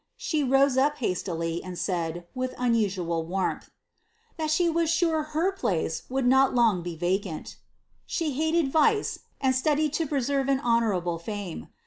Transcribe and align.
S37 0.19 0.31
the 0.31 0.43
roM 0.45 0.77
up 0.79 0.97
hastily^ 0.97 1.61
and 1.63 1.77
said, 1.77 2.25
with 2.33 2.55
unusual 2.57 3.23
wannth 3.23 3.65
—^ 3.65 3.69
That 4.37 4.49
she 4.49 4.67
was 4.67 4.89
tmn 4.89 5.27
her 5.27 5.51
place 5.51 6.09
would 6.09 6.25
not 6.25 6.55
long 6.55 6.81
be 6.81 6.95
vacant.' 6.95 7.57
She 8.07 8.31
hated 8.31 8.71
vice, 8.71 9.19
and 9.39 9.53
studied 9.53 9.93
to 9.93 10.07
preserve 10.07 10.49
an 10.49 10.59
honourable 10.59 11.19
fame. 11.19 11.67